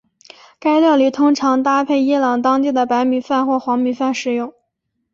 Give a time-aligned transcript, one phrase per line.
[0.59, 4.51] 该料理通常搭配伊朗当地的白米饭或黄米饭食用。